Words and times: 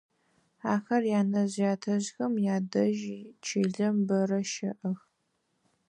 Ахэр 0.73 1.03
янэжъ-ятэжъхэм 1.19 2.33
адэжьи 2.55 3.19
чылэм 3.45 3.95
бэрэ 4.07 4.39
щэӏэх. 4.51 4.99